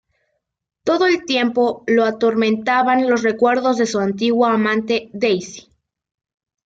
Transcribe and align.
Todo 0.83 1.05
el 1.05 1.25
tiempo 1.25 1.83
lo 1.85 2.05
atormentan 2.05 3.07
los 3.07 3.21
recuerdos 3.21 3.77
de 3.77 3.85
su 3.85 3.99
antigua 3.99 4.51
amante, 4.51 5.11
Daisy. 5.13 5.71